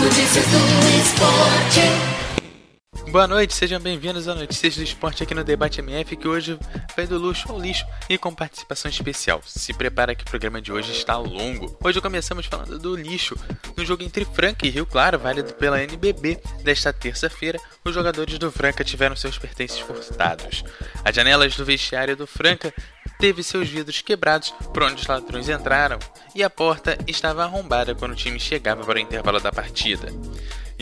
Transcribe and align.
Notícias 0.00 0.46
do 0.46 0.58
esporte. 0.98 2.09
Boa 3.10 3.26
noite, 3.26 3.54
sejam 3.54 3.80
bem-vindos 3.80 4.28
a 4.28 4.36
Notícias 4.36 4.76
do 4.76 4.84
Esporte 4.84 5.24
aqui 5.24 5.34
no 5.34 5.42
Debate 5.42 5.80
MF, 5.80 6.16
que 6.16 6.28
hoje 6.28 6.56
vai 6.96 7.08
do 7.08 7.18
luxo 7.18 7.50
ao 7.50 7.60
lixo 7.60 7.84
e 8.08 8.16
com 8.16 8.32
participação 8.32 8.88
especial. 8.88 9.42
Se 9.44 9.74
prepara 9.74 10.14
que 10.14 10.22
o 10.22 10.26
programa 10.30 10.62
de 10.62 10.70
hoje 10.70 10.92
está 10.92 11.16
longo. 11.16 11.76
Hoje 11.82 12.00
começamos 12.00 12.46
falando 12.46 12.78
do 12.78 12.94
lixo. 12.94 13.34
No 13.76 13.84
jogo 13.84 14.04
entre 14.04 14.24
Franca 14.24 14.64
e 14.64 14.70
Rio 14.70 14.86
Claro, 14.86 15.18
válido 15.18 15.52
pela 15.54 15.82
NBB, 15.82 16.40
desta 16.62 16.92
terça-feira, 16.92 17.58
os 17.84 17.92
jogadores 17.92 18.38
do 18.38 18.52
Franca 18.52 18.84
tiveram 18.84 19.16
seus 19.16 19.36
pertences 19.36 19.80
furtados. 19.80 20.62
As 21.04 21.12
janelas 21.12 21.56
do 21.56 21.64
vestiário 21.64 22.16
do 22.16 22.28
Franca 22.28 22.72
teve 23.18 23.42
seus 23.42 23.68
vidros 23.68 24.00
quebrados 24.00 24.50
por 24.72 24.84
onde 24.84 25.02
os 25.02 25.06
ladrões 25.08 25.48
entraram 25.48 25.98
e 26.32 26.44
a 26.44 26.48
porta 26.48 26.96
estava 27.08 27.42
arrombada 27.42 27.92
quando 27.92 28.12
o 28.12 28.16
time 28.16 28.38
chegava 28.38 28.84
para 28.84 28.98
o 28.98 29.02
intervalo 29.02 29.40
da 29.40 29.50
partida. 29.50 30.12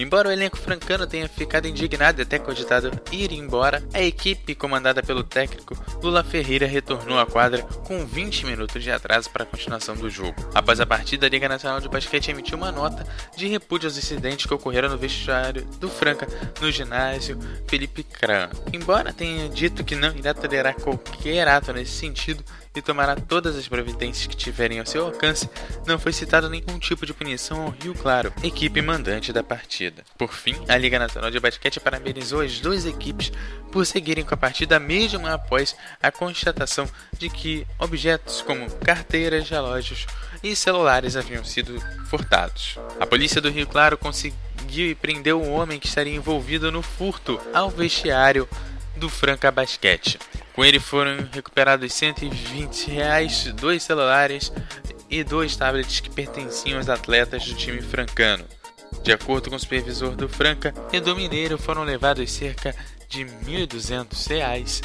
Embora 0.01 0.29
o 0.29 0.33
elenco 0.33 0.57
francano 0.57 1.09
tenha 1.09 1.29
ficado 1.29 1.67
indignado 1.67 2.21
e 2.21 2.23
até 2.23 2.39
cogitado 2.39 2.93
ir 3.11 3.33
embora, 3.33 3.83
a 3.93 4.01
equipe 4.01 4.55
comandada 4.55 5.03
pelo 5.03 5.25
técnico 5.25 5.77
Lula 6.01 6.23
Ferreira 6.23 6.69
retornou 6.69 7.19
à 7.19 7.27
quadra 7.27 7.65
com 7.65 8.07
20 8.07 8.47
minutos 8.47 8.85
de 8.85 8.93
atraso 8.93 9.29
para 9.29 9.43
a 9.43 9.47
continuação 9.47 9.97
do 9.97 10.09
jogo. 10.09 10.37
Após 10.55 10.79
a 10.79 10.87
partida, 10.87 11.27
a 11.27 11.29
Liga 11.29 11.49
Nacional 11.49 11.81
de 11.81 11.89
Basquete 11.89 12.29
emitiu 12.29 12.57
uma 12.57 12.71
nota 12.71 13.05
de 13.37 13.49
repúdio 13.49 13.89
aos 13.89 13.99
incidentes 13.99 14.47
que 14.47 14.55
ocorreram 14.55 14.89
no 14.89 14.97
vestiário 14.97 15.65
do 15.81 15.89
Franca 15.89 16.29
no 16.61 16.71
ginásio 16.71 17.37
Felipe 17.67 18.05
Cran. 18.05 18.51
Embora 18.73 19.13
tenha 19.13 19.49
dito 19.49 19.83
que 19.83 19.97
não 19.97 20.17
irá 20.17 20.33
tolerar 20.33 20.77
qualquer 20.77 21.49
ato 21.49 21.73
nesse 21.73 21.91
sentido, 21.91 22.45
e 22.79 22.83
tomará 22.83 23.17
todas 23.17 23.57
as 23.57 23.69
providências 23.69 24.27
que 24.27 24.37
tiverem 24.37 24.79
ao 24.79 24.87
seu 24.87 25.07
alcance, 25.07 25.49
não 25.87 25.99
foi 25.99 26.13
citado 26.13 26.49
nenhum 26.49 26.79
tipo 26.79 27.05
de 27.05 27.13
punição 27.13 27.63
ao 27.63 27.71
Rio 27.71 27.95
Claro, 27.95 28.33
equipe 28.43 28.81
mandante 28.81 29.33
da 29.33 29.43
partida. 29.43 29.88
Por 30.17 30.33
fim, 30.33 30.55
a 30.69 30.77
Liga 30.77 30.99
Nacional 30.99 31.31
de 31.31 31.41
Basquete 31.41 31.81
parabenizou 31.81 32.41
as 32.41 32.61
duas 32.61 32.87
equipes 32.87 33.33
por 33.71 33.85
seguirem 33.87 34.25
com 34.25 34.35
a 34.35 34.39
partida 34.39 34.79
mesmo 34.79 35.27
após 35.27 35.77
a 36.03 36.11
constatação 36.11 36.89
de 37.19 37.29
que 37.29 37.67
objetos 37.79 38.43
como 38.43 38.71
carteiras, 38.77 39.49
relógios 39.49 40.07
e 40.43 40.55
celulares 40.55 41.17
haviam 41.17 41.45
sido 41.45 41.81
furtados. 42.09 42.79
A 43.01 43.07
polícia 43.07 43.41
do 43.41 43.51
Rio 43.51 43.67
Claro 43.67 43.99
conseguiu 43.99 44.91
e 44.91 44.95
prendeu 44.95 45.43
um 45.43 45.53
homem 45.53 45.79
que 45.79 45.87
estaria 45.87 46.15
envolvido 46.15 46.71
no 46.71 46.83
furto 46.83 47.41
ao 47.53 47.71
vestiário 47.71 48.49
do 48.97 49.09
Franca 49.09 49.51
Basquete. 49.51 50.19
Com 50.53 50.65
ele 50.65 50.81
foram 50.81 51.29
recuperados 51.33 51.93
120 51.93 52.91
reais, 52.91 53.45
dois 53.55 53.83
celulares 53.83 54.53
e 55.09 55.23
dois 55.23 55.57
tablets 55.57 56.01
que 56.01 56.11
pertenciam 56.11 56.79
aos 56.79 56.89
atletas 56.89 57.47
do 57.47 57.55
time 57.55 57.81
francano. 57.81 58.45
De 59.09 59.13
acordo 59.15 59.49
com 59.49 59.57
o 59.57 59.59
supervisor 59.59 60.15
do 60.15 60.29
Franca 60.29 60.75
e 60.93 61.01
do 61.01 61.17
Mineiro, 61.17 61.57
foram 61.57 61.83
levados 61.83 62.31
cerca 62.31 62.77
de 63.09 63.25
R$ 63.25 63.67
1.200 63.67 64.83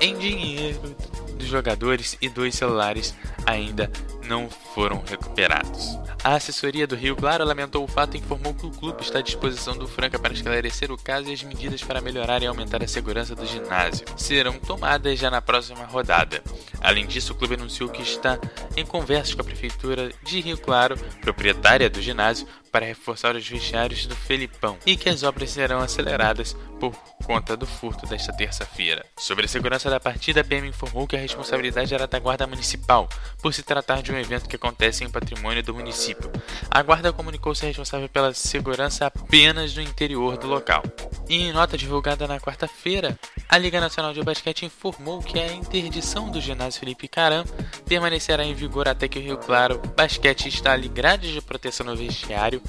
em 0.00 0.18
dinheiro 0.18 0.96
dos 1.38 1.46
jogadores 1.46 2.18
e 2.20 2.28
dois 2.28 2.56
celulares 2.56 3.14
ainda 3.46 3.88
não 4.30 4.48
foram 4.48 5.02
recuperados. 5.04 5.98
A 6.22 6.34
assessoria 6.34 6.86
do 6.86 6.94
Rio 6.94 7.16
Claro 7.16 7.44
lamentou 7.44 7.82
o 7.82 7.88
fato 7.88 8.14
e 8.14 8.20
informou 8.20 8.54
que 8.54 8.64
o 8.64 8.70
clube 8.70 9.02
está 9.02 9.18
à 9.18 9.22
disposição 9.22 9.76
do 9.76 9.88
Franca 9.88 10.18
para 10.18 10.32
esclarecer 10.32 10.92
o 10.92 10.96
caso 10.96 11.28
e 11.28 11.32
as 11.32 11.42
medidas 11.42 11.82
para 11.82 12.00
melhorar 12.00 12.40
e 12.42 12.46
aumentar 12.46 12.82
a 12.82 12.86
segurança 12.86 13.34
do 13.34 13.44
ginásio 13.44 14.06
serão 14.16 14.52
tomadas 14.58 15.18
já 15.18 15.30
na 15.30 15.42
próxima 15.42 15.84
rodada. 15.84 16.42
Além 16.80 17.06
disso, 17.06 17.32
o 17.32 17.36
clube 17.36 17.54
anunciou 17.54 17.88
que 17.88 18.02
está 18.02 18.38
em 18.76 18.86
conversas 18.86 19.34
com 19.34 19.40
a 19.40 19.44
prefeitura 19.44 20.12
de 20.22 20.40
Rio 20.40 20.58
Claro, 20.58 20.96
proprietária 21.20 21.90
do 21.90 22.00
ginásio, 22.00 22.46
para 22.70 22.86
reforçar 22.86 23.34
os 23.34 23.46
vestiários 23.46 24.06
do 24.06 24.14
Felipão 24.14 24.78
e 24.86 24.96
que 24.96 25.08
as 25.08 25.22
obras 25.22 25.50
serão 25.50 25.80
aceleradas 25.80 26.56
por 26.78 26.94
conta 27.24 27.56
do 27.56 27.66
furto 27.66 28.06
desta 28.06 28.32
terça-feira. 28.32 29.04
Sobre 29.18 29.44
a 29.44 29.48
segurança 29.48 29.90
da 29.90 30.00
partida, 30.00 30.40
a 30.40 30.44
PM 30.44 30.68
informou 30.68 31.06
que 31.06 31.16
a 31.16 31.20
responsabilidade 31.20 31.92
era 31.92 32.06
da 32.06 32.18
Guarda 32.18 32.46
Municipal, 32.46 33.08
por 33.42 33.52
se 33.52 33.62
tratar 33.62 34.02
de 34.02 34.12
um 34.12 34.18
evento 34.20 34.48
que 34.48 34.56
acontece 34.56 35.04
em 35.04 35.10
patrimônio 35.10 35.62
do 35.62 35.74
município. 35.74 36.30
A 36.70 36.82
Guarda 36.82 37.12
comunicou 37.12 37.54
ser 37.54 37.66
responsável 37.66 38.08
pela 38.08 38.32
segurança 38.34 39.06
apenas 39.06 39.74
no 39.74 39.82
interior 39.82 40.36
do 40.36 40.46
local. 40.46 40.82
E 41.28 41.36
em 41.36 41.52
nota 41.52 41.76
divulgada 41.76 42.26
na 42.26 42.40
quarta-feira, 42.40 43.18
a 43.48 43.58
Liga 43.58 43.80
Nacional 43.80 44.12
de 44.12 44.22
Basquete 44.22 44.66
informou 44.66 45.20
que 45.20 45.38
a 45.38 45.52
interdição 45.52 46.30
do 46.30 46.40
ginásio 46.40 46.80
Felipe 46.80 47.08
Caram 47.08 47.44
permanecerá 47.86 48.44
em 48.44 48.54
vigor 48.54 48.88
até 48.88 49.08
que 49.08 49.18
o 49.18 49.22
Rio 49.22 49.38
Claro 49.38 49.80
Basquete 49.96 50.46
instale 50.46 50.88
grades 50.88 51.30
de 51.30 51.40
proteção 51.40 51.86
no 51.86 51.96
vestiário 51.96 52.62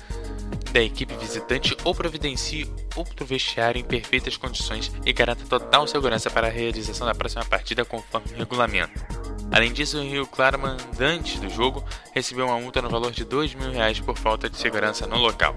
da 0.71 0.81
equipe 0.81 1.13
visitante 1.15 1.75
ou 1.83 1.93
providencie 1.93 2.69
outro 2.95 3.25
vestiário 3.25 3.79
em 3.79 3.83
perfeitas 3.83 4.37
condições 4.37 4.91
e 5.05 5.13
garanta 5.13 5.45
total 5.45 5.85
segurança 5.85 6.29
para 6.29 6.47
a 6.47 6.51
realização 6.51 7.05
da 7.05 7.13
próxima 7.13 7.45
partida 7.45 7.83
conforme 7.83 8.31
o 8.33 8.37
regulamento. 8.37 9.20
Além 9.51 9.73
disso, 9.73 9.99
o 9.99 10.03
Rio 10.03 10.25
Claro, 10.25 10.57
mandante 10.57 11.39
do 11.39 11.49
jogo, 11.49 11.83
recebeu 12.13 12.45
uma 12.45 12.59
multa 12.59 12.81
no 12.81 12.89
valor 12.89 13.11
de 13.11 13.25
2 13.25 13.53
mil 13.55 13.71
reais 13.71 13.99
por 13.99 14.17
falta 14.17 14.49
de 14.49 14.57
segurança 14.57 15.05
no 15.05 15.17
local. 15.17 15.53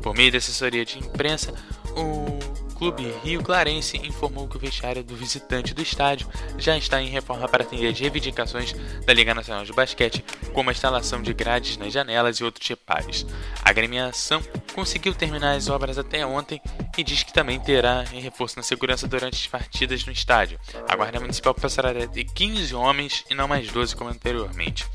Por 0.00 0.14
meio 0.14 0.30
da 0.30 0.38
assessoria 0.38 0.84
de 0.84 0.98
imprensa, 1.00 1.52
o 1.96 2.38
Clube 2.76 3.10
Rio 3.24 3.42
Clarense 3.42 3.96
informou 3.96 4.46
que 4.46 4.56
o 4.56 4.60
vestiário 4.60 5.02
do 5.02 5.16
visitante 5.16 5.72
do 5.72 5.80
estádio 5.82 6.28
já 6.58 6.76
está 6.76 7.00
em 7.02 7.08
reforma 7.08 7.48
para 7.48 7.64
atender 7.64 7.88
as 7.88 7.98
reivindicações 7.98 8.74
da 9.04 9.14
Liga 9.14 9.34
Nacional 9.34 9.64
de 9.64 9.72
Basquete, 9.72 10.22
como 10.52 10.68
a 10.68 10.72
instalação 10.72 11.22
de 11.22 11.32
grades 11.32 11.78
nas 11.78 11.92
janelas 11.92 12.36
e 12.36 12.44
outros 12.44 12.68
reparos. 12.68 13.26
A 13.64 13.70
agremiação 13.70 14.42
conseguiu 14.76 15.14
terminar 15.14 15.56
as 15.56 15.70
obras 15.70 15.96
até 15.96 16.24
ontem 16.26 16.60
e 16.98 17.02
diz 17.02 17.22
que 17.22 17.32
também 17.32 17.58
terá 17.58 18.02
reforço 18.02 18.58
na 18.58 18.62
segurança 18.62 19.08
durante 19.08 19.34
as 19.34 19.46
partidas 19.46 20.04
no 20.04 20.12
estádio. 20.12 20.60
A 20.86 20.94
Guarda 20.94 21.18
Municipal 21.18 21.54
passará 21.54 21.94
ter 22.06 22.24
15 22.24 22.74
homens 22.74 23.24
e 23.30 23.34
não 23.34 23.48
mais 23.48 23.72
12 23.72 23.96
como 23.96 24.10
anteriormente. 24.10 24.86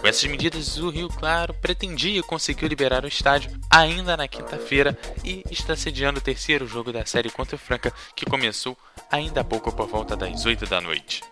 Com 0.00 0.06
essas 0.06 0.24
medidas, 0.24 0.78
o 0.78 0.88
Rio 0.88 1.10
Claro 1.10 1.52
pretendia 1.52 2.18
e 2.18 2.22
conseguiu 2.22 2.66
liberar 2.66 3.04
o 3.04 3.08
estádio 3.08 3.50
ainda 3.68 4.16
na 4.16 4.26
quinta-feira 4.26 4.98
e 5.22 5.44
está 5.50 5.76
sediando 5.76 6.18
o 6.18 6.22
terceiro 6.22 6.66
jogo 6.66 6.90
da 6.90 7.04
série 7.04 7.28
contra 7.28 7.56
o 7.56 7.58
Franca, 7.58 7.92
que 8.14 8.24
começou 8.24 8.74
ainda 9.12 9.42
há 9.42 9.44
pouco 9.44 9.70
por 9.70 9.86
volta 9.86 10.16
das 10.16 10.46
8 10.46 10.64
da 10.64 10.80
noite. 10.80 11.22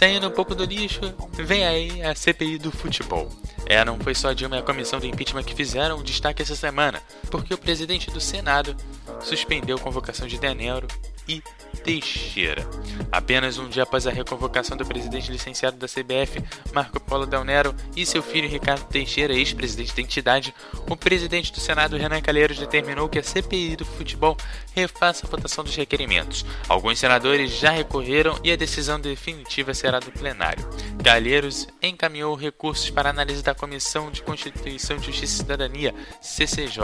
Saindo 0.00 0.28
um 0.28 0.30
pouco 0.30 0.54
do 0.54 0.64
lixo, 0.64 1.02
vem 1.34 1.62
aí 1.62 2.02
a 2.02 2.14
CPI 2.14 2.56
do 2.56 2.72
futebol. 2.72 3.28
É, 3.66 3.84
não 3.84 3.98
foi 3.98 4.14
só 4.14 4.30
a 4.30 4.32
Dilma 4.32 4.56
e 4.56 4.60
a 4.60 4.62
comissão 4.62 4.98
do 4.98 5.04
impeachment 5.04 5.42
que 5.42 5.54
fizeram 5.54 6.02
destaque 6.02 6.40
essa 6.40 6.56
semana, 6.56 7.02
porque 7.30 7.52
o 7.52 7.58
presidente 7.58 8.10
do 8.10 8.18
Senado 8.18 8.74
suspendeu 9.20 9.76
a 9.76 9.78
convocação 9.78 10.26
de 10.26 10.38
Denero 10.38 10.88
e 11.30 11.42
Teixeira. 11.84 12.68
Apenas 13.12 13.56
um 13.56 13.68
dia 13.68 13.84
após 13.84 14.06
a 14.06 14.10
reconvocação 14.10 14.76
do 14.76 14.84
presidente 14.84 15.30
licenciado 15.30 15.76
da 15.76 15.86
CBF, 15.86 16.42
Marco 16.72 17.00
Polo 17.00 17.24
Del 17.26 17.44
Nero, 17.44 17.74
e 17.96 18.04
seu 18.04 18.22
filho 18.22 18.48
Ricardo 18.48 18.84
Teixeira, 18.88 19.32
ex-presidente 19.32 19.94
da 19.94 20.02
entidade, 20.02 20.54
o 20.88 20.96
presidente 20.96 21.52
do 21.52 21.60
Senado, 21.60 21.96
Renan 21.96 22.20
Calheiros, 22.20 22.58
determinou 22.58 23.08
que 23.08 23.20
a 23.20 23.22
CPI 23.22 23.76
do 23.76 23.84
futebol 23.84 24.36
refaça 24.74 25.26
a 25.26 25.30
votação 25.30 25.62
dos 25.62 25.76
requerimentos. 25.76 26.44
Alguns 26.68 26.98
senadores 26.98 27.52
já 27.52 27.70
recorreram 27.70 28.38
e 28.42 28.52
a 28.52 28.56
decisão 28.56 29.00
definitiva 29.00 29.72
será 29.72 30.00
do 30.00 30.10
plenário. 30.10 30.68
Calheiros 31.02 31.68
encaminhou 31.80 32.34
recursos 32.34 32.90
para 32.90 33.10
análise 33.10 33.42
da 33.42 33.54
Comissão 33.54 34.10
de 34.10 34.22
Constituição, 34.22 34.98
Justiça 34.98 35.34
e 35.34 35.38
Cidadania, 35.38 35.94
CCJ. 36.20 36.80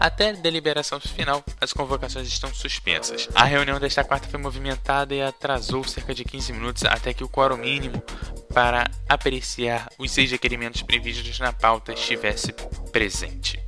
Até 0.00 0.32
deliberação 0.32 1.00
final, 1.00 1.44
as 1.60 1.72
convocações 1.72 2.28
estão 2.28 2.52
suspensas. 2.52 3.28
A 3.34 3.44
reunião 3.44 3.78
desta 3.78 4.04
quarta 4.04 4.28
foi 4.28 4.40
movimentada 4.40 5.14
e 5.14 5.22
atrasou 5.22 5.84
cerca 5.84 6.14
de 6.14 6.24
15 6.24 6.52
minutos 6.52 6.84
até 6.84 7.12
que 7.14 7.24
o 7.24 7.28
quórum 7.28 7.56
mínimo 7.56 8.02
para 8.52 8.90
apreciar 9.08 9.88
os 9.98 10.10
seis 10.10 10.30
requerimentos 10.30 10.82
previstos 10.82 11.38
na 11.38 11.52
pauta 11.52 11.92
estivesse 11.92 12.52
presente. 12.90 13.62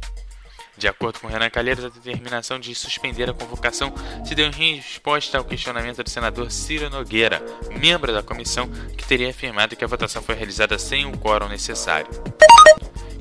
De 0.76 0.88
acordo 0.88 1.20
com 1.20 1.28
Renan 1.28 1.48
Calheiros, 1.50 1.84
a 1.84 1.88
determinação 1.88 2.58
de 2.58 2.75
suspender 2.75 3.31
a 3.31 3.32
convocação 3.32 3.94
se 4.25 4.34
deu 4.34 4.48
em 4.48 4.76
resposta 4.76 5.38
ao 5.38 5.44
questionamento 5.44 6.02
do 6.02 6.10
senador 6.10 6.50
Ciro 6.50 6.90
Nogueira, 6.90 7.40
membro 7.78 8.12
da 8.12 8.22
comissão, 8.22 8.69
que 8.96 9.06
teria 9.06 9.31
afirmado 9.31 9.76
que 9.76 9.84
a 9.84 9.88
votação 9.88 10.20
foi 10.20 10.34
realizada 10.34 10.78
sem 10.78 11.06
o 11.06 11.16
quórum 11.16 11.48
necessário. 11.48 12.10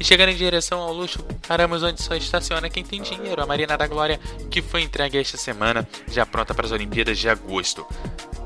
Chegando 0.04 0.32
em 0.32 0.36
direção 0.36 0.82
ao 0.82 0.92
luxo, 0.92 1.24
paramos 1.48 1.82
onde 1.82 2.04
só 2.04 2.14
estaciona 2.14 2.70
quem 2.70 2.84
tem 2.84 3.02
dinheiro, 3.02 3.42
a 3.42 3.46
Marina 3.46 3.78
da 3.78 3.88
Glória, 3.88 4.20
que 4.52 4.62
foi 4.62 4.82
entregue 4.82 5.18
esta 5.18 5.38
semana, 5.38 5.88
já 6.10 6.26
pronta 6.26 6.54
para 6.54 6.66
as 6.66 6.74
Olimpíadas 6.74 7.18
de 7.18 7.30
agosto. 7.30 7.88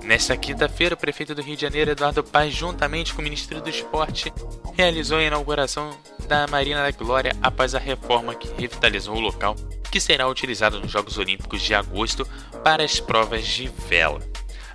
Nesta 0.04 0.38
quinta-feira, 0.38 0.94
o 0.94 0.98
prefeito 0.98 1.34
do 1.34 1.42
Rio 1.42 1.56
de 1.56 1.64
Janeiro, 1.64 1.90
Eduardo 1.90 2.24
Paz, 2.24 2.54
juntamente 2.54 3.12
com 3.12 3.22
o 3.22 3.24
Ministro 3.24 3.60
do 3.60 3.72
Esporte, 3.72 4.32
realizou 4.76 5.18
a 5.18 5.24
inauguração 5.24 5.98
da 6.28 6.46
Marina 6.46 6.84
da 6.84 6.92
Glória 6.92 7.36
após 7.42 7.74
a 7.74 7.80
reforma 7.80 8.36
que 8.36 8.50
revitalizou 8.50 9.16
o 9.16 9.20
local, 9.20 9.56
que 9.92 10.00
será 10.00 10.28
utilizado 10.28 10.80
nos 10.80 10.92
Jogos 10.92 11.18
Olímpicos 11.18 11.64
de 11.64 11.74
agosto 11.74 12.24
para 12.64 12.84
as 12.84 13.00
provas 13.00 13.48
de 13.48 13.68
vela. 13.90 14.20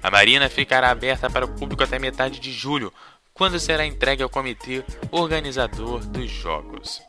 A 0.02 0.11
marina 0.11 0.49
ficará 0.49 0.90
aberta 0.90 1.31
para 1.31 1.44
o 1.44 1.55
público 1.55 1.84
até 1.84 1.96
metade 1.96 2.40
de 2.40 2.50
julho, 2.50 2.93
quando 3.34 3.58
será 3.58 3.87
entregue 3.87 4.23
ao 4.23 4.29
comitê 4.29 4.84
organizador 5.11 6.00
dos 6.06 6.31
Jogos. 6.31 7.02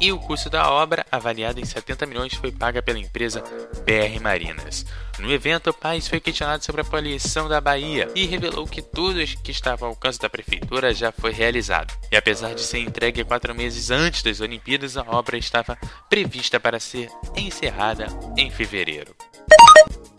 e 0.00 0.10
o 0.10 0.18
custo 0.18 0.50
da 0.50 0.68
obra, 0.68 1.06
avaliado 1.12 1.60
em 1.60 1.64
70 1.64 2.06
milhões, 2.06 2.34
foi 2.34 2.50
paga 2.50 2.82
pela 2.82 2.98
empresa 2.98 3.40
BR 3.86 4.20
Marinas. 4.20 4.84
No 5.20 5.30
evento, 5.32 5.70
o 5.70 5.74
país 5.74 6.08
foi 6.08 6.18
questionado 6.18 6.64
sobre 6.64 6.80
a 6.80 6.84
poluição 6.84 7.48
da 7.48 7.60
Bahia 7.60 8.10
e 8.12 8.26
revelou 8.26 8.66
que 8.66 8.82
tudo 8.82 9.24
que 9.44 9.52
estava 9.52 9.84
ao 9.84 9.92
alcance 9.92 10.18
da 10.18 10.28
prefeitura 10.28 10.92
já 10.92 11.12
foi 11.12 11.30
realizado. 11.30 11.96
E 12.10 12.16
apesar 12.16 12.52
de 12.52 12.62
ser 12.62 12.80
entregue 12.80 13.22
quatro 13.22 13.54
meses 13.54 13.92
antes 13.92 14.24
das 14.24 14.40
Olimpíadas, 14.40 14.96
a 14.96 15.02
obra 15.02 15.36
estava 15.36 15.78
prevista 16.10 16.58
para 16.58 16.80
ser 16.80 17.08
encerrada 17.36 18.06
em 18.36 18.50
fevereiro. 18.50 19.14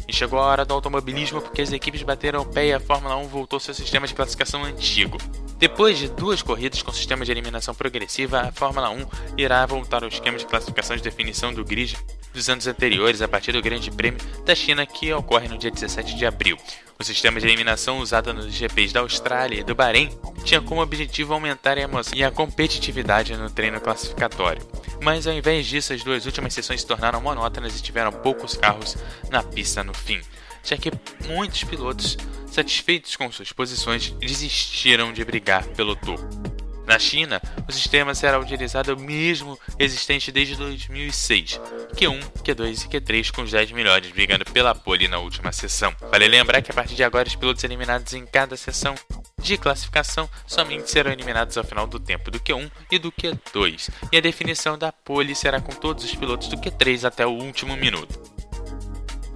E 0.07 0.13
chegou 0.13 0.39
a 0.39 0.45
hora 0.45 0.65
do 0.65 0.73
automobilismo 0.73 1.41
porque 1.41 1.61
as 1.61 1.71
equipes 1.71 2.03
bateram 2.03 2.41
o 2.41 2.45
pé 2.45 2.67
e 2.67 2.73
a 2.73 2.79
Fórmula 2.79 3.15
1 3.17 3.27
voltou 3.27 3.59
seu 3.59 3.73
sistema 3.73 4.05
de 4.05 4.13
classificação 4.13 4.63
antigo. 4.63 5.17
Depois 5.57 5.97
de 5.97 6.09
duas 6.09 6.41
corridas 6.41 6.81
com 6.81 6.91
sistema 6.91 7.23
de 7.23 7.31
eliminação 7.31 7.73
progressiva, 7.73 8.41
a 8.41 8.51
Fórmula 8.51 8.89
1 8.89 9.05
irá 9.37 9.65
voltar 9.65 10.03
ao 10.03 10.09
esquema 10.09 10.37
de 10.37 10.45
classificação 10.45 10.95
de 10.95 11.03
definição 11.03 11.53
do 11.53 11.63
grid 11.63 11.97
dos 12.33 12.49
anos 12.49 12.67
anteriores 12.67 13.21
a 13.21 13.27
partir 13.27 13.51
do 13.51 13.61
Grande 13.61 13.91
Prêmio 13.91 14.19
da 14.43 14.55
China 14.55 14.85
que 14.85 15.13
ocorre 15.13 15.47
no 15.47 15.57
dia 15.57 15.71
17 15.71 16.15
de 16.15 16.25
abril. 16.25 16.57
O 16.99 17.03
sistema 17.03 17.39
de 17.39 17.45
eliminação 17.45 17.99
usado 17.99 18.33
nos 18.33 18.53
GPs 18.53 18.93
da 18.93 19.01
Austrália 19.01 19.59
e 19.59 19.63
do 19.63 19.75
Bahrein 19.75 20.09
tinha 20.43 20.61
como 20.61 20.81
objetivo 20.81 21.33
aumentar 21.33 21.77
a 21.77 21.81
emoção 21.81 22.13
e 22.15 22.23
a 22.23 22.31
competitividade 22.31 23.35
no 23.35 23.49
treino 23.49 23.79
classificatório. 23.79 24.67
Mas 25.01 25.27
ao 25.27 25.33
invés 25.33 25.65
disso, 25.65 25.93
as 25.93 26.03
duas 26.03 26.25
últimas 26.25 26.53
sessões 26.53 26.81
se 26.81 26.87
tornaram 26.87 27.21
monótonas 27.21 27.77
e 27.77 27.83
tiveram 27.83 28.11
poucos 28.11 28.55
carros 28.55 28.97
na 29.29 29.43
pista 29.43 29.83
no 29.83 29.93
fim, 29.93 30.21
já 30.63 30.77
que 30.77 30.91
muitos 31.27 31.63
pilotos 31.63 32.17
satisfeitos 32.53 33.15
com 33.15 33.31
suas 33.31 33.51
posições, 33.51 34.11
desistiram 34.19 35.11
de 35.11 35.25
brigar 35.25 35.65
pelo 35.69 35.95
topo. 35.95 36.52
Na 36.93 36.99
China, 36.99 37.41
o 37.67 37.71
sistema 37.71 38.13
será 38.13 38.37
utilizado 38.37 38.95
mesmo 38.95 39.57
existente 39.79 40.31
desde 40.31 40.55
2006, 40.55 41.59
Q1, 41.95 42.19
Q2 42.43 42.85
e 42.85 42.87
Q3 42.87 43.31
com 43.31 43.41
os 43.41 43.49
10 43.49 43.71
melhores 43.71 44.11
brigando 44.11 44.45
pela 44.45 44.75
pole 44.75 45.07
na 45.07 45.17
última 45.17 45.51
sessão. 45.51 45.91
Vale 46.11 46.27
lembrar 46.27 46.61
que 46.61 46.69
a 46.69 46.73
partir 46.75 46.93
de 46.93 47.03
agora 47.03 47.27
os 47.27 47.35
pilotos 47.35 47.63
eliminados 47.63 48.13
em 48.13 48.27
cada 48.27 48.55
sessão 48.55 48.93
de 49.41 49.57
classificação 49.57 50.29
somente 50.45 50.91
serão 50.91 51.11
eliminados 51.11 51.57
ao 51.57 51.63
final 51.63 51.87
do 51.87 51.99
tempo 51.99 52.29
do 52.29 52.39
Q1 52.39 52.69
e 52.91 52.99
do 52.99 53.11
Q2, 53.11 53.89
e 54.11 54.17
a 54.17 54.21
definição 54.21 54.77
da 54.77 54.91
pole 54.91 55.33
será 55.33 55.59
com 55.59 55.71
todos 55.71 56.03
os 56.03 56.13
pilotos 56.13 56.47
do 56.47 56.57
Q3 56.57 57.05
até 57.05 57.25
o 57.25 57.31
último 57.31 57.75
minuto. 57.75 58.21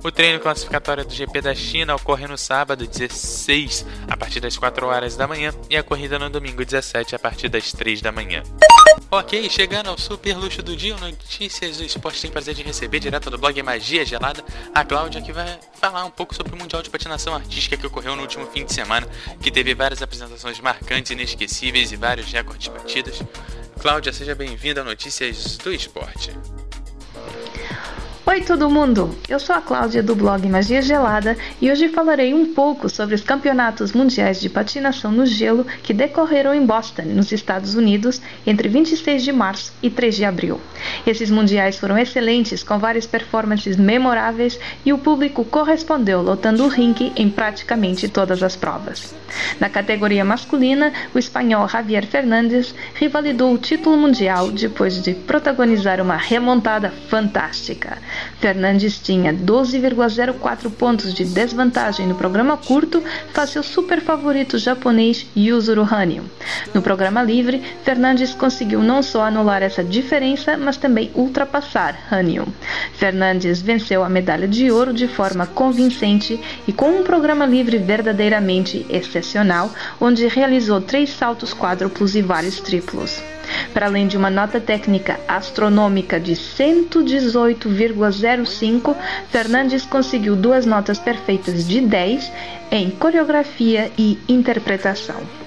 O 0.03 0.11
treino 0.11 0.39
classificatório 0.39 1.03
do 1.03 1.13
GP 1.13 1.41
da 1.41 1.55
China 1.55 1.95
ocorre 1.95 2.27
no 2.27 2.37
sábado 2.37 2.87
16, 2.87 3.85
a 4.07 4.15
partir 4.15 4.39
das 4.39 4.55
4 4.55 4.85
horas 4.87 5.17
da 5.17 5.27
manhã, 5.27 5.51
e 5.69 5.75
a 5.75 5.83
corrida 5.83 6.19
no 6.19 6.29
domingo 6.29 6.63
17, 6.63 7.15
a 7.15 7.19
partir 7.19 7.49
das 7.49 7.71
3 7.71 8.01
da 8.01 8.11
manhã. 8.11 8.43
Ok, 9.09 9.49
chegando 9.49 9.89
ao 9.89 9.97
super 9.97 10.37
luxo 10.37 10.61
do 10.61 10.75
dia, 10.75 10.95
notícias 10.97 11.77
do 11.77 11.83
esporte 11.83 12.21
tem 12.21 12.29
prazer 12.29 12.53
de 12.53 12.61
receber 12.61 12.99
direto 12.99 13.29
do 13.29 13.37
blog 13.37 13.61
Magia 13.63 14.05
Gelada, 14.05 14.43
a 14.73 14.83
Cláudia 14.83 15.21
que 15.21 15.31
vai 15.31 15.59
falar 15.79 16.05
um 16.05 16.11
pouco 16.11 16.35
sobre 16.35 16.53
o 16.53 16.57
Mundial 16.57 16.83
de 16.83 16.89
Patinação 16.89 17.33
Artística 17.33 17.75
que 17.75 17.87
ocorreu 17.87 18.15
no 18.15 18.21
último 18.21 18.45
fim 18.47 18.65
de 18.65 18.73
semana, 18.73 19.07
que 19.41 19.49
teve 19.49 19.73
várias 19.73 20.01
apresentações 20.01 20.59
marcantes, 20.59 21.11
inesquecíveis 21.11 21.91
e 21.91 21.95
vários 21.95 22.31
recordes 22.31 22.67
batidos. 22.67 23.21
Cláudia, 23.79 24.13
seja 24.13 24.35
bem-vinda 24.35 24.81
a 24.81 24.83
Notícias 24.83 25.57
do 25.57 25.73
Esporte. 25.73 26.31
Oi 28.29 28.41
todo 28.41 28.69
mundo, 28.69 29.15
eu 29.29 29.39
sou 29.39 29.55
a 29.55 29.61
Cláudia 29.61 30.03
do 30.03 30.13
blog 30.13 30.45
Magia 30.49 30.81
Gelada 30.81 31.37
e 31.61 31.71
hoje 31.71 31.87
falarei 31.87 32.33
um 32.33 32.53
pouco 32.53 32.89
sobre 32.89 33.15
os 33.15 33.21
campeonatos 33.21 33.93
mundiais 33.93 34.41
de 34.41 34.49
patinação 34.49 35.13
no 35.13 35.25
gelo 35.25 35.65
que 35.81 35.93
decorreram 35.93 36.53
em 36.53 36.65
Boston, 36.65 37.03
nos 37.03 37.31
Estados 37.31 37.73
Unidos, 37.73 38.21
entre 38.45 38.67
26 38.67 39.23
de 39.23 39.31
março 39.31 39.71
e 39.81 39.89
3 39.89 40.13
de 40.13 40.25
abril. 40.25 40.59
Esses 41.05 41.31
mundiais 41.31 41.77
foram 41.77 41.97
excelentes, 41.97 42.63
com 42.63 42.77
várias 42.77 43.07
performances 43.07 43.77
memoráveis 43.77 44.59
e 44.85 44.91
o 44.91 44.97
público 44.97 45.45
correspondeu, 45.45 46.21
lotando 46.21 46.65
o 46.65 46.67
ringue 46.67 47.13
em 47.15 47.29
praticamente 47.29 48.09
todas 48.09 48.43
as 48.43 48.57
provas. 48.57 49.15
Na 49.57 49.69
categoria 49.69 50.25
masculina, 50.25 50.91
o 51.15 51.19
espanhol 51.19 51.67
Javier 51.69 52.05
Fernandes 52.05 52.75
revalidou 52.93 53.53
o 53.53 53.57
título 53.57 53.95
mundial 53.95 54.51
depois 54.51 55.01
de 55.01 55.13
protagonizar 55.13 56.01
uma 56.01 56.17
remontada 56.17 56.91
fantástica. 57.09 57.97
Fernandes 58.39 58.99
tinha 58.99 59.33
12,04 59.33 60.71
pontos 60.71 61.13
de 61.13 61.25
desvantagem 61.25 62.07
no 62.07 62.15
programa 62.15 62.57
curto 62.57 63.03
face 63.33 63.57
ao 63.57 63.63
super 63.63 64.01
favorito 64.01 64.57
japonês 64.57 65.25
Yuzuru 65.35 65.83
Hanyu. 65.83 66.23
No 66.73 66.81
programa 66.81 67.23
livre, 67.23 67.61
Fernandes 67.83 68.33
conseguiu 68.33 68.81
não 68.81 69.01
só 69.01 69.23
anular 69.23 69.63
essa 69.63 69.83
diferença, 69.83 70.57
mas 70.57 70.77
também 70.77 71.11
ultrapassar 71.15 71.97
Hanyu. 72.11 72.47
Fernandes 72.93 73.61
venceu 73.61 74.03
a 74.03 74.09
medalha 74.09 74.47
de 74.47 74.71
ouro 74.71 74.93
de 74.93 75.07
forma 75.07 75.45
convincente 75.45 76.39
e 76.67 76.73
com 76.73 76.89
um 76.89 77.03
programa 77.03 77.45
livre 77.45 77.77
verdadeiramente 77.77 78.85
excepcional, 78.89 79.71
onde 79.99 80.27
realizou 80.27 80.81
três 80.81 81.09
saltos 81.09 81.53
quádruplos 81.53 82.15
e 82.15 82.21
vários 82.21 82.59
triplos. 82.59 83.21
Para 83.73 83.87
além 83.87 84.07
de 84.07 84.15
uma 84.17 84.29
nota 84.29 84.59
técnica 84.59 85.17
astronômica 85.27 86.19
de 86.19 86.33
118,05, 86.33 88.95
Fernandes 89.29 89.85
conseguiu 89.85 90.35
duas 90.35 90.65
notas 90.65 90.99
perfeitas 90.99 91.65
de 91.67 91.81
10 91.81 92.31
em 92.71 92.89
coreografia 92.89 93.91
e 93.97 94.17
interpretação. 94.27 95.46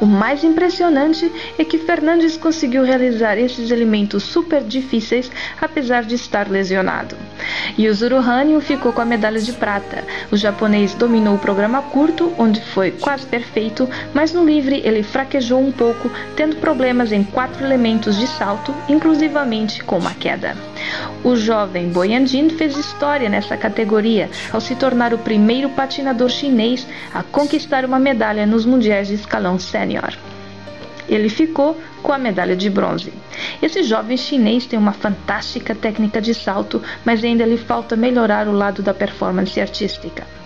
O 0.00 0.06
mais 0.06 0.44
impressionante 0.44 1.30
é 1.58 1.64
que 1.64 1.78
Fernandes 1.78 2.36
conseguiu 2.36 2.84
realizar 2.84 3.36
esses 3.36 3.70
elementos 3.70 4.22
super 4.22 4.62
difíceis 4.62 5.30
apesar 5.60 6.04
de 6.04 6.14
estar 6.14 6.48
lesionado. 6.48 7.16
Yuzuru 7.76 8.16
Hanyu 8.16 8.60
ficou 8.60 8.92
com 8.92 9.00
a 9.00 9.04
medalha 9.04 9.40
de 9.40 9.52
prata. 9.52 10.04
O 10.30 10.36
japonês 10.36 10.94
dominou 10.94 11.34
o 11.34 11.38
programa 11.38 11.82
curto, 11.82 12.32
onde 12.38 12.60
foi 12.60 12.92
quase 12.92 13.26
perfeito, 13.26 13.88
mas 14.14 14.32
no 14.32 14.44
livre 14.44 14.80
ele 14.84 15.02
fraquejou 15.02 15.60
um 15.60 15.72
pouco, 15.72 16.10
tendo 16.36 16.56
problemas 16.56 17.10
em 17.10 17.24
quatro 17.24 17.64
elementos 17.64 18.16
de 18.16 18.26
salto, 18.26 18.72
inclusivamente 18.88 19.82
com 19.82 19.98
uma 19.98 20.14
queda. 20.14 20.56
O 21.24 21.36
jovem 21.36 21.88
Boyanjin 21.88 22.50
fez 22.50 22.76
história 22.76 23.28
nessa 23.28 23.56
categoria 23.56 24.30
ao 24.52 24.60
se 24.60 24.74
tornar 24.74 25.12
o 25.12 25.18
primeiro 25.18 25.68
patinador 25.70 26.28
chinês 26.28 26.86
a 27.12 27.22
conquistar 27.22 27.84
uma 27.84 27.98
medalha 27.98 28.46
nos 28.46 28.64
mundiais 28.64 29.08
de 29.08 29.14
escalão 29.14 29.58
sênior. 29.58 30.16
Ele 31.08 31.28
ficou 31.28 31.80
com 32.02 32.12
a 32.12 32.18
medalha 32.18 32.54
de 32.54 32.68
bronze. 32.68 33.12
Esse 33.62 33.82
jovem 33.82 34.16
chinês 34.16 34.66
tem 34.66 34.78
uma 34.78 34.92
fantástica 34.92 35.74
técnica 35.74 36.20
de 36.20 36.34
salto, 36.34 36.82
mas 37.04 37.24
ainda 37.24 37.46
lhe 37.46 37.56
falta 37.56 37.96
melhorar 37.96 38.46
o 38.46 38.52
lado 38.52 38.82
da 38.82 38.92
performance 38.92 39.58
artística. 39.60 40.37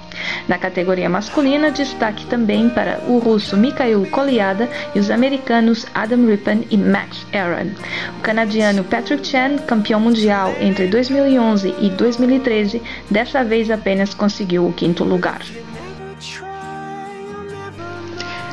Na 0.49 0.59
categoria 0.59 1.09
masculina, 1.09 1.71
destaque 1.71 2.26
também 2.26 2.69
para 2.69 3.00
o 3.07 3.19
russo 3.19 3.57
Mikhail 3.57 4.07
Koliada 4.11 4.69
e 4.95 4.99
os 4.99 5.11
americanos 5.11 5.87
Adam 5.95 6.26
Rippon 6.26 6.64
e 6.71 6.76
Max 6.76 7.26
Aaron. 7.33 7.71
O 8.19 8.21
canadiano 8.23 8.85
Patrick 8.85 9.26
Chan, 9.26 9.59
campeão 9.66 10.00
mundial 10.00 10.54
entre 10.61 10.87
2011 10.87 11.75
e 11.81 11.90
2013, 11.90 12.83
dessa 13.11 13.45
vez 13.45 13.71
apenas 13.71 14.14
conseguiu 14.14 14.66
o 14.66 14.73
quinto 14.73 15.04
lugar. 15.04 15.40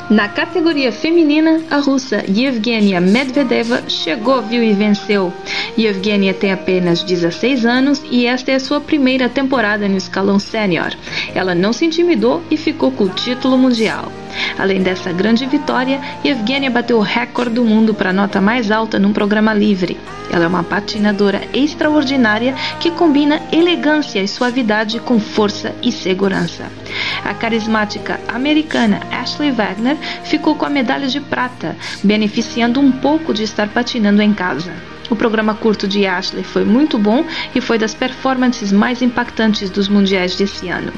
Na 0.09 0.27
categoria 0.27 0.91
feminina, 0.91 1.61
a 1.69 1.77
russa 1.77 2.25
Yevgenia 2.27 2.99
Medvedeva 2.99 3.83
chegou, 3.87 4.41
viu 4.41 4.63
e 4.63 4.73
venceu. 4.73 5.31
Yevgenia 5.77 6.33
tem 6.33 6.51
apenas 6.51 7.03
16 7.03 7.63
anos 7.63 8.01
e 8.09 8.25
esta 8.25 8.51
é 8.51 8.57
sua 8.57 8.81
primeira 8.81 9.29
temporada 9.29 9.87
no 9.87 9.97
escalão 9.97 10.39
sênior. 10.39 10.95
Ela 11.35 11.53
não 11.53 11.71
se 11.71 11.85
intimidou 11.85 12.41
e 12.49 12.57
ficou 12.57 12.91
com 12.91 13.03
o 13.03 13.09
título 13.09 13.55
mundial. 13.55 14.11
Além 14.57 14.81
dessa 14.81 15.11
grande 15.11 15.45
vitória, 15.45 15.99
Yevgenia 16.25 16.69
bateu 16.69 16.97
o 16.97 17.01
recorde 17.01 17.55
do 17.55 17.63
mundo 17.63 17.93
para 17.93 18.09
a 18.09 18.13
nota 18.13 18.41
mais 18.41 18.71
alta 18.71 18.99
num 18.99 19.13
programa 19.13 19.53
livre. 19.53 19.97
Ela 20.31 20.45
é 20.45 20.47
uma 20.47 20.63
patinadora 20.63 21.41
extraordinária 21.53 22.53
que 22.79 22.91
combina 22.91 23.41
elegância 23.51 24.21
e 24.21 24.27
suavidade 24.27 24.99
com 24.99 25.19
força 25.19 25.73
e 25.81 25.91
segurança. 25.91 26.71
A 27.25 27.33
carismática 27.33 28.19
americana 28.27 28.99
Ashley 29.11 29.51
Wagner 29.51 29.97
ficou 30.23 30.55
com 30.55 30.65
a 30.65 30.69
medalha 30.69 31.07
de 31.07 31.19
prata, 31.19 31.75
beneficiando 32.03 32.79
um 32.79 32.91
pouco 32.91 33.33
de 33.33 33.43
estar 33.43 33.67
patinando 33.69 34.21
em 34.21 34.33
casa. 34.33 34.71
O 35.09 35.15
programa 35.15 35.55
curto 35.55 35.87
de 35.87 36.05
Ashley 36.05 36.43
foi 36.43 36.63
muito 36.63 36.97
bom 36.97 37.25
e 37.55 37.59
foi 37.59 37.77
das 37.77 37.93
performances 37.93 38.71
mais 38.71 39.01
impactantes 39.01 39.69
dos 39.69 39.87
mundiais 39.87 40.35
desse 40.35 40.69
ano. 40.69 40.93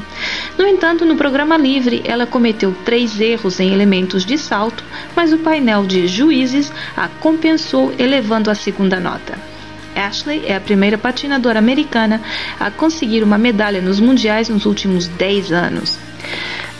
No 0.57 0.67
entanto, 0.67 1.05
no 1.05 1.15
programa 1.15 1.57
livre, 1.57 2.01
ela 2.05 2.25
cometeu 2.25 2.75
três 2.83 3.19
erros 3.19 3.59
em 3.59 3.73
elementos 3.73 4.25
de 4.25 4.37
salto, 4.37 4.83
mas 5.15 5.31
o 5.31 5.37
painel 5.37 5.85
de 5.85 6.07
juízes 6.07 6.71
a 6.95 7.07
compensou, 7.07 7.93
elevando 7.97 8.51
a 8.51 8.55
segunda 8.55 8.99
nota. 8.99 9.37
Ashley 9.95 10.43
é 10.45 10.55
a 10.55 10.61
primeira 10.61 10.97
patinadora 10.97 11.59
americana 11.59 12.21
a 12.59 12.71
conseguir 12.71 13.23
uma 13.23 13.37
medalha 13.37 13.81
nos 13.81 13.99
mundiais 13.99 14.49
nos 14.49 14.65
últimos 14.65 15.07
10 15.07 15.51
anos. 15.51 16.10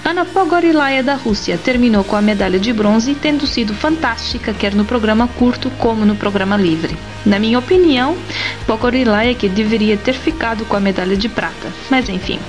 Ana 0.03 0.25
Pogorilaya 0.25 1.03
da 1.03 1.13
Rússia 1.13 1.59
terminou 1.59 2.03
com 2.03 2.15
a 2.15 2.21
medalha 2.21 2.59
de 2.59 2.73
bronze, 2.73 3.13
tendo 3.13 3.45
sido 3.45 3.75
fantástica 3.75 4.51
quer 4.51 4.73
no 4.73 4.83
programa 4.83 5.27
curto 5.27 5.69
como 5.77 6.05
no 6.05 6.15
programa 6.15 6.57
livre. 6.57 6.97
Na 7.23 7.37
minha 7.37 7.59
opinião, 7.59 8.17
Pogorilaya 8.65 9.35
que 9.35 9.47
deveria 9.47 9.95
ter 9.97 10.13
ficado 10.13 10.65
com 10.65 10.75
a 10.75 10.79
medalha 10.79 11.15
de 11.15 11.29
prata, 11.29 11.71
mas 11.89 12.09
enfim. 12.09 12.39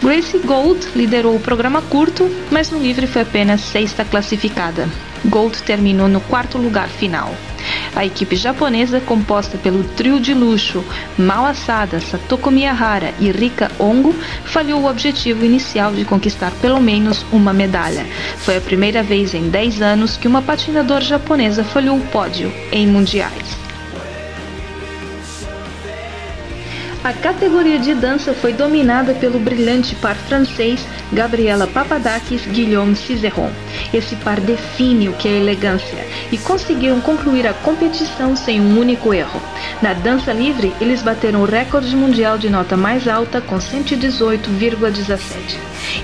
Gracie 0.00 0.38
Gold 0.38 0.86
liderou 0.94 1.34
o 1.34 1.40
programa 1.40 1.82
curto, 1.82 2.30
mas 2.50 2.70
no 2.70 2.78
livre 2.78 3.08
foi 3.08 3.22
apenas 3.22 3.60
sexta 3.60 4.04
classificada. 4.04 4.88
Gold 5.24 5.62
terminou 5.64 6.06
no 6.06 6.20
quarto 6.20 6.58
lugar 6.58 6.88
final. 6.88 7.34
A 7.96 8.04
equipe 8.04 8.34
japonesa, 8.34 9.00
composta 9.00 9.56
pelo 9.56 9.84
trio 9.84 10.18
de 10.18 10.34
luxo 10.34 10.84
Mao 11.16 11.46
Asada, 11.46 12.00
Satoko 12.00 12.50
Miyahara 12.50 13.14
e 13.20 13.30
Rika 13.30 13.70
Ongo, 13.78 14.14
falhou 14.44 14.82
o 14.82 14.88
objetivo 14.88 15.44
inicial 15.44 15.92
de 15.92 16.04
conquistar 16.04 16.50
pelo 16.60 16.80
menos 16.80 17.24
uma 17.32 17.52
medalha. 17.52 18.04
Foi 18.38 18.56
a 18.56 18.60
primeira 18.60 19.02
vez 19.02 19.32
em 19.34 19.48
10 19.48 19.80
anos 19.80 20.16
que 20.16 20.26
uma 20.26 20.42
patinadora 20.42 21.04
japonesa 21.04 21.62
falhou 21.62 21.96
o 21.96 22.06
pódio 22.08 22.52
em 22.72 22.86
mundiais. 22.86 23.63
A 27.04 27.12
categoria 27.12 27.78
de 27.78 27.94
dança 27.94 28.32
foi 28.32 28.54
dominada 28.54 29.12
pelo 29.12 29.38
brilhante 29.38 29.94
par 29.96 30.16
francês 30.16 30.86
Gabriela 31.12 31.66
Papadakis 31.66 32.46
Guillaume 32.46 32.96
Cizeron. 32.96 33.50
Esse 33.92 34.16
par 34.16 34.40
define 34.40 35.10
o 35.10 35.12
que 35.12 35.28
é 35.28 35.36
elegância 35.36 36.02
e 36.32 36.38
conseguiram 36.38 37.02
concluir 37.02 37.46
a 37.46 37.52
competição 37.52 38.34
sem 38.34 38.58
um 38.58 38.80
único 38.80 39.12
erro. 39.12 39.38
Na 39.82 39.92
dança 39.92 40.32
livre, 40.32 40.72
eles 40.80 41.02
bateram 41.02 41.42
o 41.42 41.44
recorde 41.44 41.94
mundial 41.94 42.38
de 42.38 42.48
nota 42.48 42.74
mais 42.74 43.06
alta 43.06 43.38
com 43.38 43.58
118,17. 43.58 45.18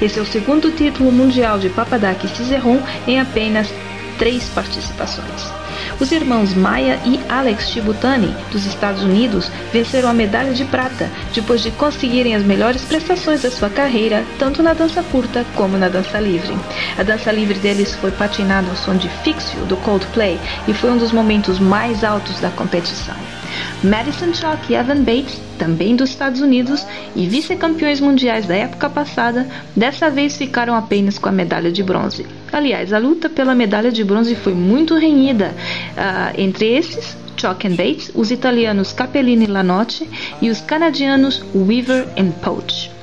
Esse 0.02 0.18
é 0.18 0.22
o 0.22 0.26
segundo 0.26 0.70
título 0.70 1.10
mundial 1.10 1.58
de 1.58 1.70
Papadakis 1.70 2.32
Cizeron 2.32 2.78
em 3.06 3.18
apenas 3.18 3.72
três 4.18 4.44
participações. 4.50 5.59
Os 6.00 6.10
irmãos 6.12 6.54
Maya 6.54 6.98
e 7.04 7.20
Alex 7.28 7.68
Chibutani, 7.68 8.34
dos 8.50 8.64
Estados 8.64 9.02
Unidos, 9.02 9.50
venceram 9.70 10.08
a 10.08 10.14
medalha 10.14 10.54
de 10.54 10.64
prata 10.64 11.10
depois 11.34 11.62
de 11.62 11.70
conseguirem 11.72 12.34
as 12.34 12.42
melhores 12.42 12.82
prestações 12.82 13.42
da 13.42 13.50
sua 13.50 13.68
carreira, 13.68 14.24
tanto 14.38 14.62
na 14.62 14.72
dança 14.72 15.02
curta 15.02 15.44
como 15.54 15.76
na 15.76 15.90
dança 15.90 16.18
livre. 16.18 16.56
A 16.96 17.02
dança 17.02 17.30
livre 17.30 17.58
deles 17.58 17.94
foi 17.96 18.10
patinada 18.10 18.70
ao 18.70 18.76
som 18.76 18.96
de 18.96 19.10
Fix 19.22 19.52
You, 19.52 19.66
do 19.66 19.76
Coldplay, 19.76 20.40
e 20.66 20.72
foi 20.72 20.90
um 20.90 20.96
dos 20.96 21.12
momentos 21.12 21.58
mais 21.58 22.02
altos 22.02 22.40
da 22.40 22.48
competição. 22.48 23.39
Madison 23.82 24.32
Chalk 24.34 24.72
e 24.72 24.76
Evan 24.76 25.02
Bates, 25.02 25.40
também 25.58 25.96
dos 25.96 26.10
Estados 26.10 26.40
Unidos 26.40 26.86
e 27.14 27.26
vice-campeões 27.26 28.00
mundiais 28.00 28.46
da 28.46 28.56
época 28.56 28.88
passada, 28.88 29.46
dessa 29.76 30.10
vez 30.10 30.36
ficaram 30.36 30.74
apenas 30.74 31.18
com 31.18 31.28
a 31.28 31.32
medalha 31.32 31.70
de 31.70 31.82
bronze. 31.82 32.26
Aliás, 32.52 32.92
a 32.92 32.98
luta 32.98 33.28
pela 33.28 33.54
medalha 33.54 33.92
de 33.92 34.04
bronze 34.04 34.34
foi 34.34 34.54
muito 34.54 34.96
renhida. 34.96 35.54
Uh, 35.96 36.40
entre 36.40 36.66
esses, 36.76 37.16
Chalk 37.36 37.66
and 37.66 37.74
Bates, 37.74 38.10
os 38.14 38.30
italianos 38.30 38.92
Capellini 38.92 39.44
e 39.44 39.48
Lanotti 39.48 40.08
e 40.42 40.50
os 40.50 40.60
canadianos 40.60 41.42
Weaver 41.54 42.06
e 42.16 42.24
Poach. 42.42 42.99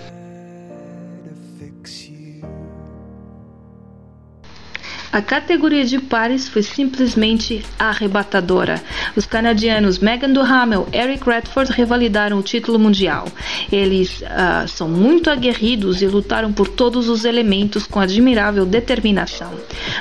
A 5.11 5.21
categoria 5.21 5.85
de 5.85 5.99
pares 5.99 6.49
foi 6.49 6.61
simplesmente 6.61 7.63
arrebatadora. 7.79 8.81
Os 9.15 9.25
canadianos 9.25 9.99
Megan 9.99 10.31
Duhamel 10.31 10.87
e 10.91 10.97
Eric 10.97 11.27
Redford 11.27 11.71
revalidaram 11.71 12.39
o 12.39 12.43
título 12.43 12.77
mundial. 12.77 13.25
Eles 13.71 14.21
uh, 14.21 14.67
são 14.67 14.89
muito 14.89 15.29
aguerridos 15.29 16.01
e 16.01 16.07
lutaram 16.07 16.51
por 16.51 16.67
todos 16.67 17.07
os 17.07 17.23
elementos 17.23 17.87
com 17.87 17.99
admirável 17.99 18.65
determinação. 18.65 19.53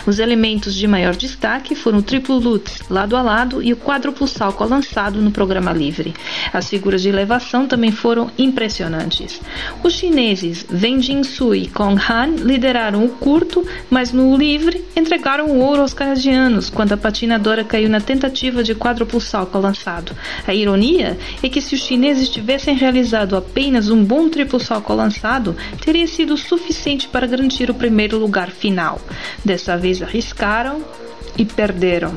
Os 0.07 0.19
elementos 0.19 0.75
de 0.75 0.87
maior 0.89 1.15
destaque 1.15 1.75
foram 1.75 1.99
o 1.99 2.03
triplo 2.03 2.39
lutz, 2.39 2.81
lado 2.91 3.17
a 3.17 3.23
lado, 3.23 3.63
e 3.63 3.73
o 3.73 3.77
quádruplo 3.77 4.27
salto 4.27 4.65
lançado 4.65 5.21
no 5.21 5.31
programa 5.31 5.73
livre. 5.73 6.15
As 6.53 6.69
figuras 6.69 7.03
de 7.03 7.09
elevação 7.09 7.67
também 7.67 7.93
foram 7.93 8.31
impressionantes. 8.39 9.41
Os 9.83 9.95
chineses 9.95 10.67
Wen 10.71 11.01
Jingsu 11.01 11.55
e 11.55 11.69
Kong 11.69 12.01
Han 12.11 12.43
lideraram 12.45 13.05
o 13.05 13.09
curto, 13.09 13.67
mas 13.89 14.13
no 14.13 14.37
livre 14.37 14.85
entregaram 14.97 15.47
o 15.47 15.59
ouro 15.61 15.83
aos 15.83 15.93
canadianos 15.93 16.71
quando 16.71 16.93
a 16.93 16.97
patinadora 16.97 17.63
caiu 17.63 17.89
na 17.89 18.01
tentativa 18.01 18.65
de 18.65 18.75
quádruplo 18.75 19.21
salto 19.21 19.59
lançado. 19.59 20.17
A 20.47 20.55
ironia 20.55 21.19
é 21.43 21.49
que 21.49 21.61
se 21.61 21.75
os 21.75 21.83
chineses 21.83 22.29
tivessem 22.29 22.75
realizado 22.75 23.37
apenas 23.37 23.91
um 23.91 24.03
bom 24.03 24.29
triplo 24.29 24.59
salto 24.59 24.93
lançado, 24.95 25.55
teria 25.85 26.07
sido 26.07 26.37
suficiente 26.37 27.09
para 27.09 27.27
garantir 27.27 27.71
o 27.71 27.75
primeiro 27.75 28.19
lugar 28.19 28.51
final. 28.51 29.01
Dessa 29.45 29.77
vez 29.77 30.01
arriscaram 30.01 30.83
e 31.37 31.45
perderam. 31.45 32.15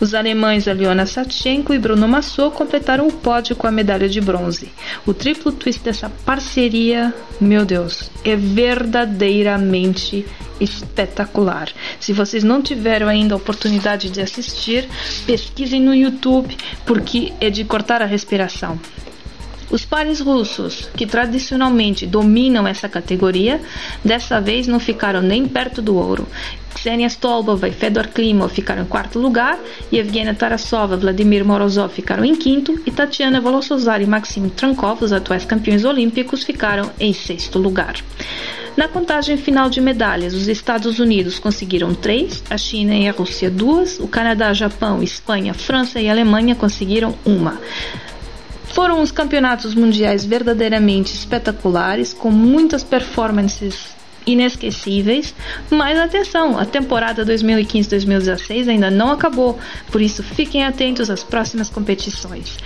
Os 0.00 0.14
alemães 0.14 0.68
Aliona 0.68 1.06
Satchenko 1.06 1.72
e 1.72 1.78
Bruno 1.78 2.06
Massot 2.06 2.54
completaram 2.54 3.06
o 3.06 3.12
pódio 3.12 3.56
com 3.56 3.66
a 3.66 3.72
medalha 3.72 4.08
de 4.08 4.20
bronze. 4.20 4.70
O 5.06 5.14
triplo 5.14 5.52
twist 5.52 5.82
dessa 5.82 6.10
parceria, 6.24 7.14
meu 7.40 7.64
Deus, 7.64 8.10
é 8.24 8.36
verdadeiramente 8.36 10.26
espetacular. 10.60 11.68
Se 12.00 12.12
vocês 12.12 12.42
não 12.42 12.62
tiveram 12.62 13.08
ainda 13.08 13.34
a 13.34 13.36
oportunidade 13.36 14.10
de 14.10 14.20
assistir, 14.20 14.88
pesquisem 15.26 15.80
no 15.80 15.94
YouTube 15.94 16.56
porque 16.84 17.32
é 17.40 17.50
de 17.50 17.64
cortar 17.64 18.02
a 18.02 18.06
respiração. 18.06 18.78
Os 19.70 19.84
pares 19.84 20.20
russos, 20.20 20.88
que 20.96 21.06
tradicionalmente 21.06 22.06
dominam 22.06 22.66
essa 22.66 22.88
categoria, 22.88 23.60
dessa 24.04 24.40
vez 24.40 24.66
não 24.66 24.78
ficaram 24.78 25.20
nem 25.20 25.46
perto 25.48 25.82
do 25.82 25.96
ouro. 25.96 26.26
Ksenia 26.74 27.08
Stolbova 27.08 27.66
e 27.68 27.72
Fedor 27.72 28.06
Klimov 28.08 28.52
ficaram 28.52 28.82
em 28.82 28.86
quarto 28.86 29.18
lugar, 29.18 29.58
Evgenia 29.90 30.34
Tarasova 30.34 30.94
e 30.94 30.98
Vladimir 30.98 31.44
Morozov 31.44 31.92
ficaram 31.92 32.24
em 32.24 32.36
quinto, 32.36 32.80
e 32.86 32.90
Tatiana 32.90 33.40
Volosozar 33.40 34.00
e 34.00 34.06
Maxim 34.06 34.48
Trankov, 34.50 35.02
os 35.02 35.12
atuais 35.12 35.44
campeões 35.44 35.84
olímpicos, 35.84 36.44
ficaram 36.44 36.92
em 37.00 37.12
sexto 37.12 37.58
lugar. 37.58 37.96
Na 38.76 38.86
contagem 38.86 39.38
final 39.38 39.70
de 39.70 39.80
medalhas, 39.80 40.34
os 40.34 40.48
Estados 40.48 40.98
Unidos 40.98 41.38
conseguiram 41.38 41.94
três, 41.94 42.44
a 42.50 42.58
China 42.58 42.94
e 42.94 43.08
a 43.08 43.12
Rússia 43.12 43.50
duas, 43.50 43.98
o 43.98 44.06
Canadá, 44.06 44.52
Japão, 44.52 45.02
Espanha, 45.02 45.54
França 45.54 45.98
e 45.98 46.10
Alemanha 46.10 46.54
conseguiram 46.54 47.14
uma. 47.24 47.58
Foram 48.76 49.00
os 49.00 49.10
campeonatos 49.10 49.74
mundiais 49.74 50.22
verdadeiramente 50.22 51.14
espetaculares, 51.14 52.12
com 52.12 52.30
muitas 52.30 52.84
performances 52.84 53.86
inesquecíveis, 54.26 55.34
mas 55.70 55.98
atenção, 55.98 56.58
a 56.58 56.66
temporada 56.66 57.24
2015-2016 57.24 58.68
ainda 58.68 58.90
não 58.90 59.10
acabou, 59.10 59.58
por 59.90 60.02
isso 60.02 60.22
fiquem 60.22 60.62
atentos 60.62 61.08
às 61.08 61.24
próximas 61.24 61.70
competições. 61.70 62.58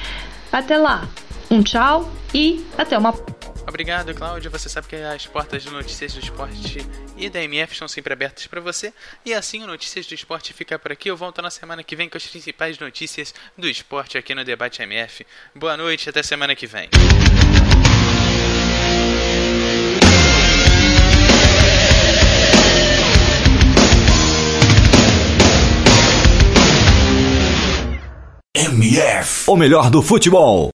Até 0.51 0.77
lá, 0.77 1.09
um 1.51 1.63
tchau 1.63 2.11
e 2.33 2.65
até 2.79 2.97
uma 2.97 3.13
Obrigado, 3.67 4.13
Cláudio. 4.15 4.51
Você 4.51 4.69
sabe 4.69 4.89
que 4.89 4.97
as 4.97 5.27
portas 5.27 5.63
de 5.63 5.71
notícias 5.71 6.13
do 6.13 6.21
esporte 6.21 6.85
e 7.17 7.29
da 7.31 7.43
MF 7.43 7.73
estão 7.73 7.87
sempre 7.87 8.13
abertas 8.13 8.47
para 8.47 8.61
você. 8.61 8.93
E 9.25 9.33
assim 9.33 9.63
o 9.63 9.67
Notícias 9.67 10.07
do 10.07 10.15
Esporte 10.15 10.53
fica 10.53 10.79
por 10.79 10.91
aqui. 10.91 11.09
Eu 11.09 11.17
volto 11.17 11.41
na 11.41 11.51
semana 11.51 11.85
que 11.85 11.95
vem 11.95 12.09
com 12.09 12.17
as 12.17 12.27
principais 12.27 12.79
notícias 12.79 13.33
do 13.57 13.69
esporte 13.69 14.19
aqui 14.19 14.35
no 14.35 14.45
Debate 14.45 14.83
MF. 14.83 15.25
Boa 15.55 15.77
noite, 15.77 16.09
até 16.09 16.23
semana 16.23 16.57
que 16.57 16.67
vem. 16.67 16.89
MF, 28.53 29.49
o 29.49 29.57
melhor 29.57 29.91
do 29.91 30.03
futebol. 30.03 30.69